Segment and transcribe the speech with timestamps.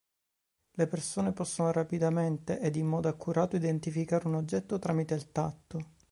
[0.71, 5.79] Le persone possono rapidamente ed in modo accurato identificare un oggetto tramite il tatto.